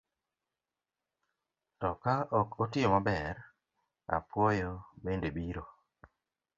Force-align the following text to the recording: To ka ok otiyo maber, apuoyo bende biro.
To 1.79 1.89
ka 2.03 2.13
ok 2.39 2.49
otiyo 2.63 2.87
maber, 2.95 3.35
apuoyo 4.15 4.71
bende 5.03 5.29
biro. 5.35 5.63